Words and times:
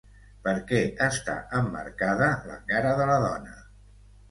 Per 0.45 0.53
què 0.71 0.79
està 1.07 1.35
emmarcada 1.59 2.31
la 2.49 2.59
cara 2.73 2.97
de 3.03 3.09
la 3.13 3.21
dona? 3.29 3.57